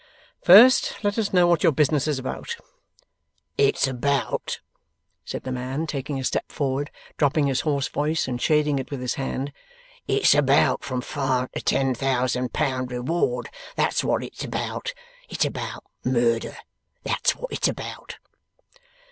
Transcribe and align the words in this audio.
'First, 0.41 0.95
let 1.03 1.19
us 1.19 1.31
know 1.31 1.45
what 1.45 1.61
your 1.61 1.71
business 1.71 2.07
is 2.07 2.17
about.' 2.17 2.55
'It's 3.55 3.85
about,' 3.87 4.59
said 5.23 5.43
the 5.43 5.51
man, 5.51 5.85
taking 5.85 6.19
a 6.19 6.23
step 6.23 6.51
forward, 6.51 6.89
dropping 7.17 7.45
his 7.45 7.61
hoarse 7.61 7.87
voice, 7.87 8.27
and 8.27 8.41
shading 8.41 8.79
it 8.79 8.89
with 8.89 8.99
his 8.99 9.13
hand, 9.13 9.53
'it's 10.07 10.33
about 10.33 10.83
from 10.83 11.01
five 11.01 11.51
to 11.51 11.61
ten 11.61 11.93
thousand 11.93 12.51
pound 12.51 12.91
reward. 12.91 13.51
That's 13.75 14.03
what 14.03 14.23
it's 14.23 14.43
about. 14.43 14.91
It's 15.29 15.45
about 15.45 15.83
Murder. 16.03 16.57
That's 17.03 17.35
what 17.35 17.51
it's 17.51 17.67
about. 17.67 18.17